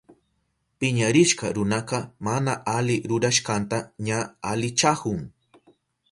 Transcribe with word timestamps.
Piñarishka 0.79 1.45
runaka 1.57 1.97
mana 2.27 2.53
ali 2.75 2.95
rurashkanta 3.11 3.77
ña 4.09 4.19
alichahun. 4.53 5.21